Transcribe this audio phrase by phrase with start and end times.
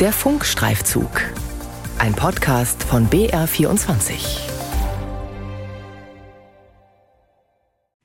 [0.00, 1.10] Der Funkstreifzug.
[1.98, 4.48] Ein Podcast von BR24.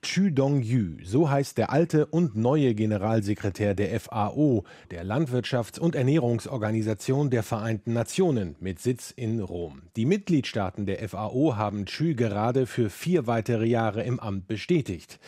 [0.02, 7.30] Chu Dong-yu, so heißt der alte und neue Generalsekretär der FAO, der Landwirtschafts- und Ernährungsorganisation
[7.30, 9.84] der Vereinten Nationen, mit Sitz in Rom.
[9.96, 15.20] Die Mitgliedstaaten der FAO haben Chu gerade für vier weitere Jahre im Amt bestätigt.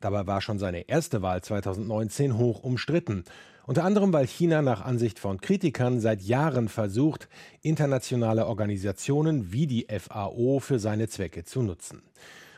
[0.00, 3.24] Dabei war schon seine erste Wahl 2019 hoch umstritten.
[3.66, 7.28] Unter anderem, weil China nach Ansicht von Kritikern seit Jahren versucht,
[7.62, 12.02] internationale Organisationen wie die FAO für seine Zwecke zu nutzen.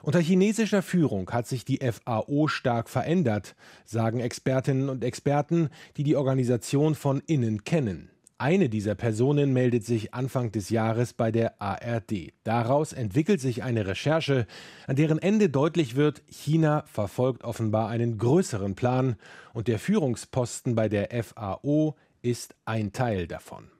[0.03, 6.17] Unter chinesischer Führung hat sich die FAO stark verändert, sagen Expertinnen und Experten, die die
[6.17, 8.11] Organisation von innen kennen.
[8.39, 12.35] Eine dieser Personen meldet sich Anfang des Jahres bei der ARD.
[12.45, 14.47] Daraus entwickelt sich eine Recherche,
[14.87, 19.17] an deren Ende deutlich wird, China verfolgt offenbar einen größeren Plan
[19.55, 23.71] und der Führungsposten bei der FAO ist ein Teil davon.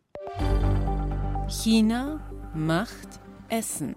[1.49, 2.21] China,
[2.55, 3.21] Macht,
[3.51, 3.95] Essen.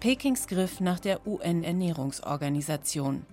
[0.00, 3.26] Pekings Griff nach der UN-Ernährungsorganisation.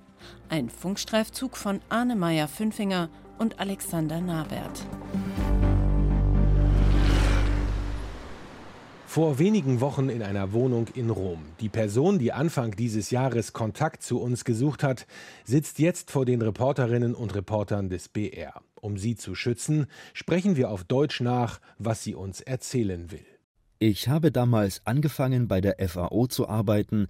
[0.49, 3.07] Ein Funkstreifzug von Arne Meyer-Fünfinger
[3.37, 4.85] und Alexander Nabert.
[9.09, 11.39] Vor wenigen Wochen in einer Wohnung in Rom.
[11.61, 15.07] Die Person, die Anfang dieses Jahres Kontakt zu uns gesucht hat,
[15.43, 18.61] sitzt jetzt vor den Reporterinnen und Reportern des BR.
[18.75, 23.25] Um sie zu schützen, sprechen wir auf Deutsch nach, was sie uns erzählen will.
[23.79, 27.07] Ich habe damals angefangen, bei der FAO zu arbeiten,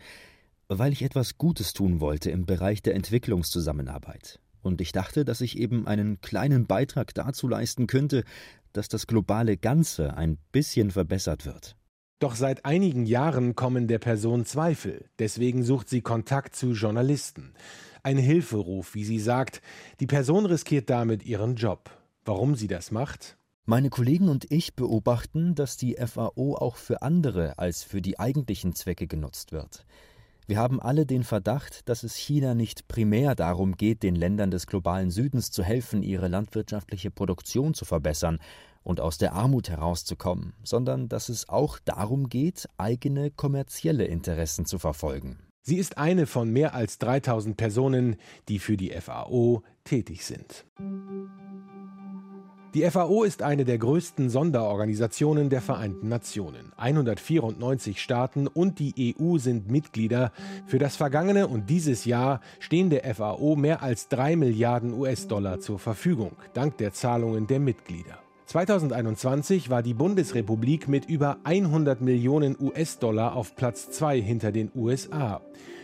[0.70, 4.40] weil ich etwas Gutes tun wollte im Bereich der Entwicklungszusammenarbeit.
[4.62, 8.24] Und ich dachte, dass ich eben einen kleinen Beitrag dazu leisten könnte,
[8.72, 11.76] dass das globale Ganze ein bisschen verbessert wird.
[12.20, 15.06] Doch seit einigen Jahren kommen der Person Zweifel.
[15.20, 17.54] Deswegen sucht sie Kontakt zu Journalisten.
[18.04, 19.62] Ein Hilferuf, wie sie sagt.
[20.02, 21.90] Die Person riskiert damit ihren Job.
[22.26, 23.38] Warum sie das macht?
[23.66, 28.76] Meine Kollegen und ich beobachten, dass die FAO auch für andere als für die eigentlichen
[28.76, 29.86] Zwecke genutzt wird.
[30.46, 34.66] Wir haben alle den Verdacht, dass es China nicht primär darum geht, den Ländern des
[34.66, 38.40] globalen Südens zu helfen, ihre landwirtschaftliche Produktion zu verbessern
[38.84, 44.80] und aus der Armut herauszukommen, sondern dass es auch darum geht, eigene kommerzielle Interessen zu
[44.80, 45.40] verfolgen.
[45.62, 48.16] Sie ist eine von mehr als 3000 Personen,
[48.48, 50.66] die für die FAO tätig sind.
[52.76, 56.72] Die FAO ist eine der größten Sonderorganisationen der Vereinten Nationen.
[56.78, 60.32] 194 Staaten und die EU sind Mitglieder.
[60.68, 65.80] Für das vergangene und dieses Jahr stehen der FAO mehr als 3 Milliarden US-Dollar zur
[65.80, 68.20] Verfügung, dank der Zahlungen der Mitglieder.
[68.50, 75.42] 2021 war die Bundesrepublik mit über 100 Millionen US-Dollar auf Platz 2 hinter den USA.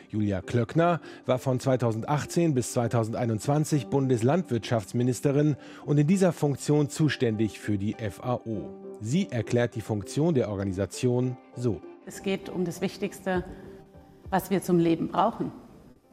[0.09, 7.93] Julia Klöckner war von 2018 bis 2021 Bundeslandwirtschaftsministerin und in dieser Funktion zuständig für die
[7.93, 8.73] FAO.
[8.99, 11.81] Sie erklärt die Funktion der Organisation so.
[12.07, 13.45] Es geht um das Wichtigste,
[14.31, 15.51] was wir zum Leben brauchen.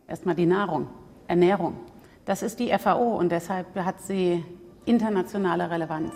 [0.06, 0.88] Erstmal die Nahrung,
[1.28, 1.78] Ernährung.
[2.26, 4.44] Das ist die FAO und deshalb hat sie
[4.84, 6.12] internationale Relevanz.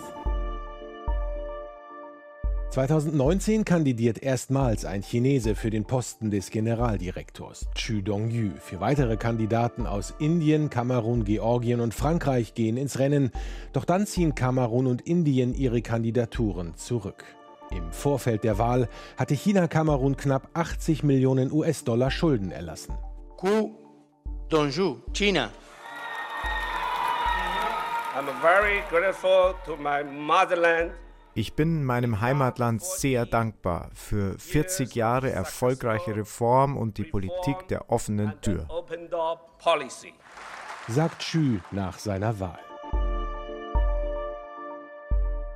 [2.71, 8.51] 2019 kandidiert erstmals ein Chinese für den Posten des Generaldirektors, Chu Dong-yu.
[8.59, 13.31] Für weitere Kandidaten aus Indien, Kamerun, Georgien und Frankreich gehen ins Rennen.
[13.73, 17.23] Doch dann ziehen Kamerun und Indien ihre Kandidaturen zurück.
[17.71, 22.95] Im Vorfeld der Wahl hatte China Kamerun knapp 80 Millionen US-Dollar Schulden erlassen.
[23.37, 23.71] Ku
[24.49, 25.49] Dongju, China.
[31.37, 37.91] Ich bin meinem Heimatland sehr dankbar für 40 Jahre erfolgreiche Reform und die Politik der
[37.91, 38.67] offenen Tür.
[40.87, 42.66] Sagt Xu nach seiner Wahl.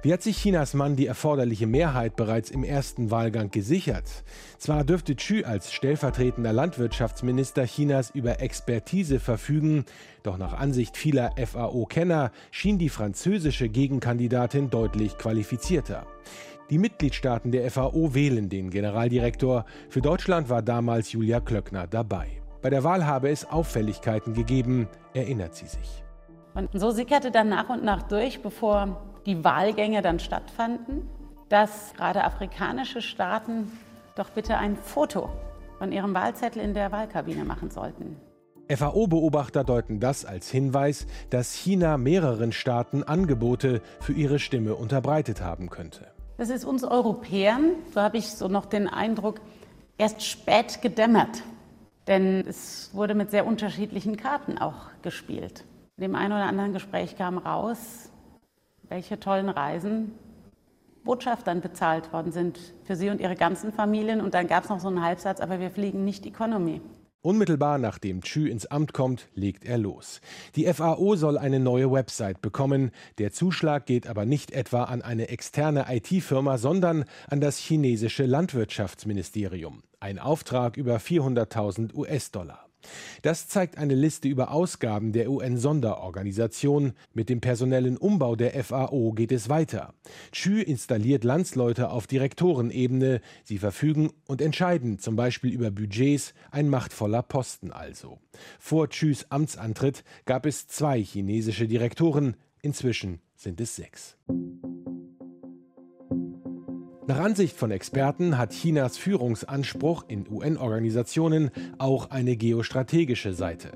[0.03, 4.23] Wie hat sich Chinas Mann die erforderliche Mehrheit bereits im ersten Wahlgang gesichert?
[4.57, 9.85] Zwar dürfte Xu als stellvertretender Landwirtschaftsminister Chinas über Expertise verfügen,
[10.23, 16.08] doch nach Ansicht vieler FAO-Kenner schien die französische Gegenkandidatin deutlich qualifizierter.
[16.72, 19.66] Die Mitgliedstaaten der FAO wählen den Generaldirektor.
[19.90, 22.41] Für Deutschland war damals Julia Klöckner dabei.
[22.64, 26.00] Bei der Wahl habe es Auffälligkeiten gegeben, erinnert sie sich.
[26.53, 31.07] Und so sickerte dann nach und nach durch, bevor die Wahlgänge dann stattfanden,
[31.49, 33.71] dass gerade afrikanische Staaten
[34.15, 35.29] doch bitte ein Foto
[35.77, 38.17] von ihrem Wahlzettel in der Wahlkabine machen sollten.
[38.69, 45.69] FAO-Beobachter deuten das als Hinweis, dass China mehreren Staaten Angebote für ihre Stimme unterbreitet haben
[45.69, 46.07] könnte.
[46.37, 49.41] Das ist uns Europäern, so habe ich so noch den Eindruck,
[49.97, 51.43] erst spät gedämmert.
[52.07, 55.65] Denn es wurde mit sehr unterschiedlichen Karten auch gespielt.
[56.01, 58.09] In dem einen oder anderen Gespräch kam raus,
[58.89, 60.13] welche tollen Reisen
[61.03, 64.19] Botschaftern bezahlt worden sind für sie und ihre ganzen Familien.
[64.19, 66.81] Und dann gab es noch so einen Halbsatz, aber wir fliegen nicht Economy.
[67.21, 70.21] Unmittelbar nachdem Chü ins Amt kommt, legt er los.
[70.55, 72.89] Die FAO soll eine neue Website bekommen.
[73.19, 79.83] Der Zuschlag geht aber nicht etwa an eine externe IT-Firma, sondern an das chinesische Landwirtschaftsministerium.
[79.99, 82.71] Ein Auftrag über 400.000 US-Dollar.
[83.22, 86.93] Das zeigt eine Liste über Ausgaben der UN-Sonderorganisation.
[87.13, 89.93] Mit dem personellen Umbau der FAO geht es weiter.
[90.31, 93.22] Chü installiert Landsleute auf Direktorenebene.
[93.43, 98.19] Sie verfügen und entscheiden zum Beispiel über Budgets, ein machtvoller Posten also.
[98.59, 104.17] Vor Chüs Amtsantritt gab es zwei chinesische Direktoren, inzwischen sind es sechs.
[107.07, 111.49] Nach Ansicht von Experten hat Chinas Führungsanspruch in UN-Organisationen
[111.79, 113.71] auch eine geostrategische Seite.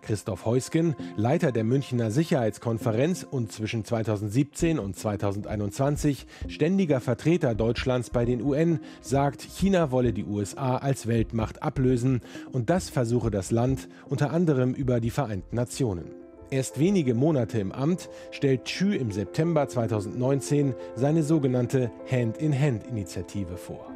[0.00, 8.24] Christoph Heusgen, Leiter der Münchner Sicherheitskonferenz und zwischen 2017 und 2021 ständiger Vertreter Deutschlands bei
[8.24, 13.90] den UN, sagt, China wolle die USA als Weltmacht ablösen und das versuche das Land
[14.08, 16.19] unter anderem über die Vereinten Nationen.
[16.50, 23.89] Erst wenige Monate im Amt stellt Xu im September 2019 seine sogenannte Hand-in-Hand-Initiative vor.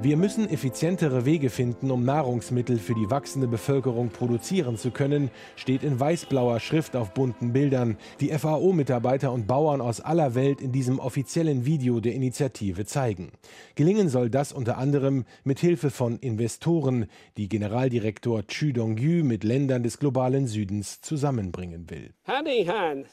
[0.00, 5.82] Wir müssen effizientere Wege finden, um Nahrungsmittel für die wachsende Bevölkerung produzieren zu können, steht
[5.82, 11.00] in weißblauer Schrift auf bunten Bildern, die FAO-Mitarbeiter und Bauern aus aller Welt in diesem
[11.00, 13.32] offiziellen Video der Initiative zeigen.
[13.74, 17.06] Gelingen soll das unter anderem mit Hilfe von Investoren,
[17.36, 22.14] die Generaldirektor Chu Dongyu mit Ländern des globalen Südens zusammenbringen will.
[22.24, 23.06] Hand in hand,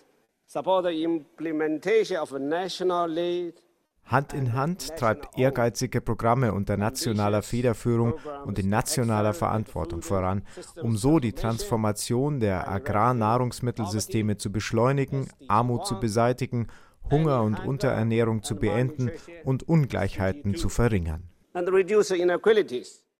[0.45, 3.64] support the implementation of a national lead
[4.05, 8.13] Hand in Hand treibt ehrgeizige Programme unter nationaler Federführung
[8.45, 10.43] und in nationaler Verantwortung voran,
[10.81, 16.67] um so die Transformation der Agrarnahrungsmittelsysteme zu beschleunigen, Armut zu beseitigen,
[17.09, 19.11] Hunger und Unterernährung zu beenden
[19.43, 21.29] und Ungleichheiten zu verringern.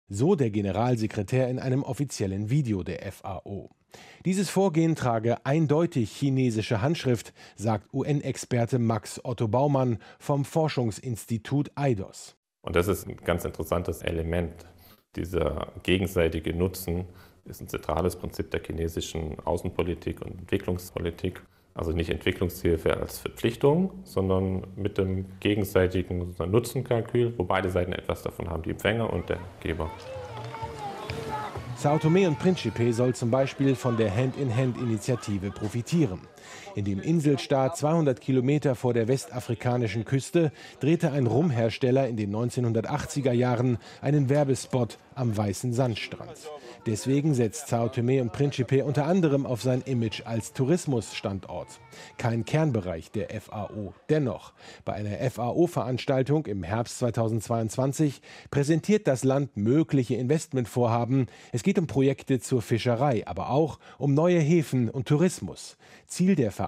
[0.07, 3.71] So der Generalsekretär in einem offiziellen Video der FAO.
[4.25, 12.36] Dieses Vorgehen trage eindeutig chinesische Handschrift, sagt UN-Experte Max Otto Baumann vom Forschungsinstitut EIDOS.
[12.62, 14.65] Und das ist ein ganz interessantes Element.
[15.15, 17.06] Dieser gegenseitige Nutzen
[17.45, 21.42] ist ein zentrales Prinzip der chinesischen Außenpolitik und Entwicklungspolitik.
[21.75, 28.50] Also nicht Entwicklungshilfe als Verpflichtung, sondern mit dem gegenseitigen Nutzenkalkül, wo beide Seiten etwas davon
[28.50, 29.92] haben, die Empfänger und der Geber.
[31.77, 36.22] Sao Tome und Principe soll zum Beispiel von der Hand-in-Hand-Initiative profitieren.
[36.75, 40.51] In dem Inselstaat 200 Kilometer vor der westafrikanischen Küste
[40.81, 46.51] drehte ein Rumhersteller in den 1980er Jahren einen Werbespot am weißen Sandstrand.
[46.86, 51.80] Deswegen setzt Sao Tome und Principe unter anderem auf sein Image als Tourismusstandort.
[52.18, 53.94] Kein Kernbereich der FAO.
[54.10, 54.51] Dennoch,
[54.83, 58.21] bei einer FAO-Veranstaltung im Herbst 2022
[58.51, 61.28] präsentiert das Land mögliche Investmentvorhaben.
[61.54, 65.78] Es geht um Projekte zur Fischerei, aber auch um neue Häfen und Tourismus.
[66.07, 66.64] Ziel der Veranstaltung,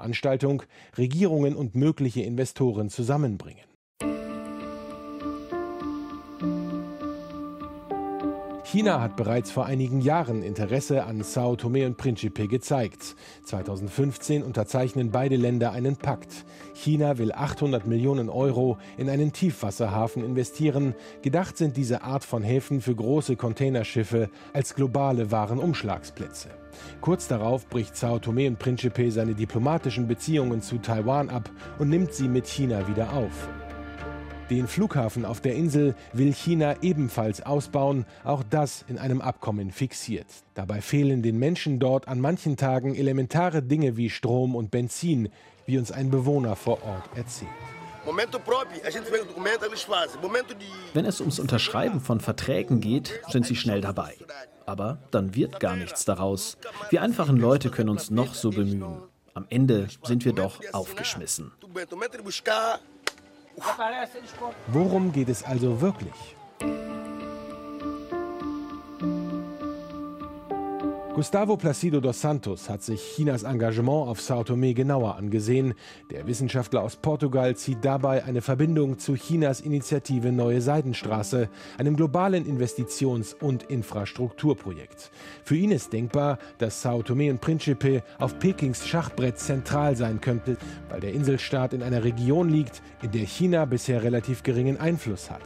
[0.98, 3.64] Regierungen und mögliche Investoren zusammenbringen.
[8.78, 13.16] China hat bereits vor einigen Jahren Interesse an Sao Tome und Principe gezeigt.
[13.46, 16.46] 2015 unterzeichnen beide Länder einen Pakt.
[16.76, 20.94] China will 800 Millionen Euro in einen Tiefwasserhafen investieren.
[21.24, 26.50] Gedacht sind diese Art von Häfen für große Containerschiffe als globale Warenumschlagsplätze.
[27.02, 32.14] Kurz darauf bricht Sao Tome und Principe seine diplomatischen Beziehungen zu Taiwan ab und nimmt
[32.14, 33.50] sie mit China wieder auf.
[34.50, 40.28] Den Flughafen auf der Insel will China ebenfalls ausbauen, auch das in einem Abkommen fixiert.
[40.54, 45.30] Dabei fehlen den Menschen dort an manchen Tagen elementare Dinge wie Strom und Benzin,
[45.66, 47.52] wie uns ein Bewohner vor Ort erzählt.
[50.94, 54.16] Wenn es ums Unterschreiben von Verträgen geht, sind sie schnell dabei.
[54.66, 56.58] Aber dann wird gar nichts daraus.
[56.90, 59.04] Wir einfachen Leute können uns noch so bemühen.
[59.34, 61.52] Am Ende sind wir doch aufgeschmissen.
[64.68, 66.36] Worum geht es also wirklich?
[71.18, 75.74] Gustavo Placido dos Santos hat sich Chinas Engagement auf Sao Tome genauer angesehen.
[76.12, 82.46] Der Wissenschaftler aus Portugal zieht dabei eine Verbindung zu Chinas Initiative Neue Seidenstraße, einem globalen
[82.46, 85.10] Investitions- und Infrastrukturprojekt.
[85.44, 90.56] Für ihn ist denkbar, dass Sao Tome und Principe auf Pekings Schachbrett zentral sein könnte,
[90.88, 95.42] weil der Inselstaat in einer Region liegt, in der China bisher relativ geringen Einfluss hat.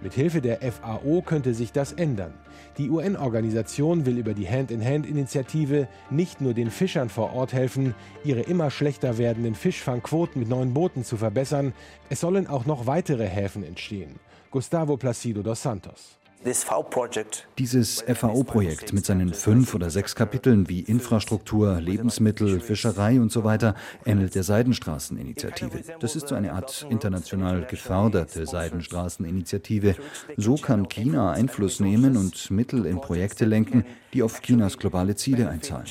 [0.00, 2.34] Mithilfe der FAO könnte sich das ändern.
[2.78, 8.70] Die UN-Organisation will über die Hand-in-Hand-Initiative nicht nur den Fischern vor Ort helfen, ihre immer
[8.70, 11.74] schlechter werdenden Fischfangquoten mit neuen Booten zu verbessern,
[12.08, 14.18] es sollen auch noch weitere Häfen entstehen.
[14.50, 16.21] Gustavo Placido dos Santos.
[17.58, 23.74] Dieses FAO-Projekt mit seinen fünf oder sechs Kapiteln wie Infrastruktur, Lebensmittel, Fischerei und so weiter
[24.04, 25.82] ähnelt der Seidenstraßeninitiative.
[26.00, 29.94] Das ist so eine Art international geförderte Seidenstraßeninitiative.
[30.36, 35.48] So kann China Einfluss nehmen und Mittel in Projekte lenken, die auf Chinas globale Ziele
[35.48, 35.86] einzahlen.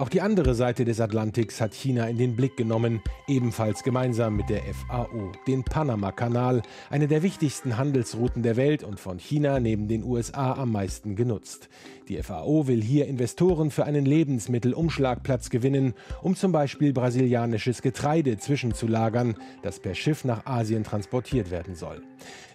[0.00, 4.48] Auch die andere Seite des Atlantiks hat China in den Blick genommen, ebenfalls gemeinsam mit
[4.48, 10.02] der FAO, den Panama-Kanal, eine der wichtigsten Handelsrouten der Welt und von China neben den
[10.02, 11.68] USA am meisten genutzt.
[12.08, 15.92] Die FAO will hier Investoren für einen Lebensmittelumschlagplatz gewinnen,
[16.22, 22.00] um zum Beispiel brasilianisches Getreide zwischenzulagern, das per Schiff nach Asien transportiert werden soll.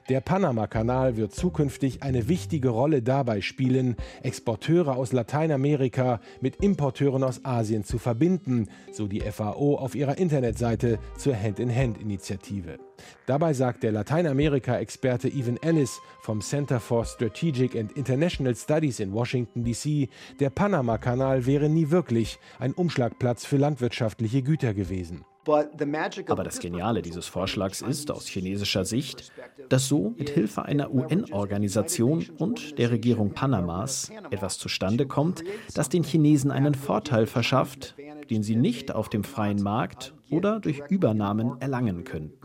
[0.08, 7.44] Der Panama-Kanal wird zukünftig eine wichtige Rolle dabei spielen, Exporteure aus Lateinamerika mit Importeuren aus
[7.44, 12.78] Asien zu verbinden, so die FAO auf ihrer Internetseite zur Hand-in-Hand-Initiative.
[13.26, 19.64] Dabei sagt der Lateinamerika-Experte Evan Ellis vom Center for Strategic and International Studies in Washington,
[19.64, 20.10] D.C.,
[20.40, 25.26] der Panama-Kanal wäre nie wirklich ein Umschlagplatz für landwirtschaftliche Güter gewesen.
[25.48, 29.32] Aber das Geniale dieses Vorschlags ist, aus chinesischer Sicht,
[29.70, 36.04] dass so mit Hilfe einer UN-Organisation und der Regierung Panamas etwas zustande kommt, das den
[36.04, 37.96] Chinesen einen Vorteil verschafft,
[38.30, 42.40] den sie nicht auf dem freien Markt oder durch Übernahmen erlangen könnten.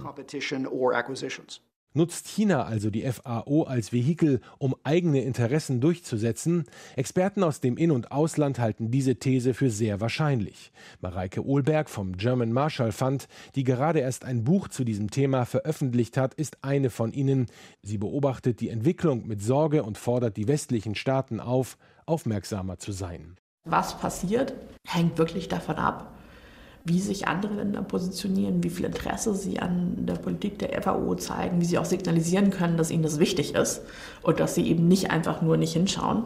[1.93, 6.67] Nutzt China also die FAO als Vehikel, um eigene Interessen durchzusetzen?
[6.95, 10.71] Experten aus dem In- und Ausland halten diese These für sehr wahrscheinlich.
[11.01, 16.17] Mareike Ohlberg vom German Marshall Fund, die gerade erst ein Buch zu diesem Thema veröffentlicht
[16.17, 17.47] hat, ist eine von ihnen.
[17.83, 23.37] Sie beobachtet die Entwicklung mit Sorge und fordert die westlichen Staaten auf, aufmerksamer zu sein.
[23.65, 24.55] Was passiert,
[24.87, 26.15] hängt wirklich davon ab,
[26.85, 31.61] wie sich andere Länder positionieren, wie viel Interesse sie an der Politik der FAO zeigen,
[31.61, 33.83] wie sie auch signalisieren können, dass ihnen das wichtig ist
[34.23, 36.25] und dass sie eben nicht einfach nur nicht hinschauen.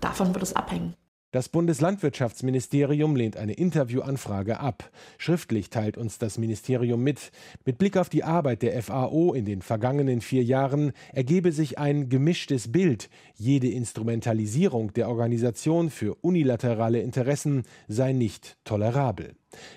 [0.00, 0.94] Davon wird es abhängen.
[1.34, 4.88] Das Bundeslandwirtschaftsministerium lehnt eine Interviewanfrage ab.
[5.18, 7.32] Schriftlich teilt uns das Ministerium mit,
[7.64, 12.08] mit Blick auf die Arbeit der FAO in den vergangenen vier Jahren ergebe sich ein
[12.08, 13.10] gemischtes Bild.
[13.34, 19.34] Jede Instrumentalisierung der Organisation für unilaterale Interessen sei nicht tolerabel.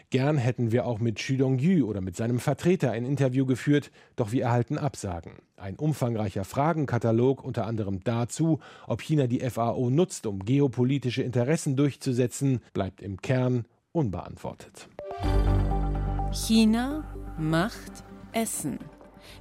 [0.09, 4.31] Gern hätten wir auch mit Xu Dongyu oder mit seinem Vertreter ein Interview geführt, doch
[4.31, 5.33] wir erhalten Absagen.
[5.55, 12.59] Ein umfangreicher Fragenkatalog unter anderem dazu, ob China die FAO nutzt, um geopolitische Interessen durchzusetzen,
[12.73, 14.87] bleibt im Kern unbeantwortet.
[16.31, 17.03] China,
[17.37, 18.03] Macht,
[18.33, 18.79] Essen.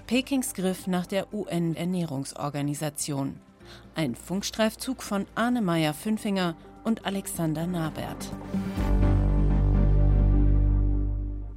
[0.06, 3.40] Pekings Griff nach der UN-Ernährungsorganisation.
[3.94, 8.30] Ein Funkstreifzug von Arne Meyer-Fünfinger und Alexander Nabert.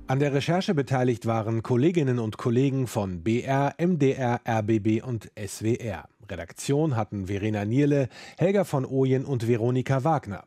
[0.09, 6.09] An der Recherche beteiligt waren Kolleginnen und Kollegen von BR, MDR, RBB und SWR.
[6.27, 10.45] Redaktion hatten Verena Nierle, Helga von Ojen und Veronika Wagner.